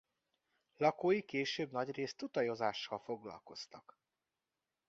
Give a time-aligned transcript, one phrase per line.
[0.77, 3.99] Lakói később nagyrészt tutajozással foglalkoztak.